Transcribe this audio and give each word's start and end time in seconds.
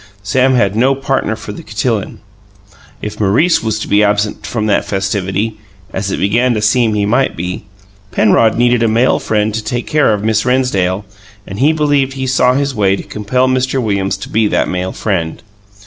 Sam 0.23 0.55
had 0.55 0.75
no 0.75 0.95
partner 0.95 1.35
for 1.35 1.51
the 1.51 1.61
cotillon. 1.61 2.21
If 3.03 3.19
Maurice 3.19 3.61
was 3.61 3.77
to 3.81 3.87
be 3.87 4.03
absent 4.03 4.47
from 4.47 4.65
that 4.65 4.83
festivity 4.83 5.59
as 5.93 6.09
it 6.09 6.17
began 6.19 6.55
to 6.55 6.61
seem 6.63 6.95
he 6.95 7.05
might 7.05 7.37
be 7.37 7.65
Penrod 8.11 8.57
needed 8.57 8.81
a 8.81 8.87
male 8.87 9.19
friend 9.19 9.53
to 9.53 9.63
take 9.63 9.85
care 9.85 10.11
of 10.11 10.23
Miss 10.23 10.43
Rennsdale 10.43 11.05
and 11.45 11.59
he 11.59 11.71
believed 11.71 12.13
he 12.13 12.25
saw 12.25 12.55
his 12.55 12.73
way 12.73 12.95
to 12.95 13.03
compel 13.03 13.47
Mr. 13.47 13.79
Williams 13.79 14.17
to 14.17 14.29
be 14.29 14.47
that 14.47 14.67
male 14.67 14.91
friend. 14.91 15.43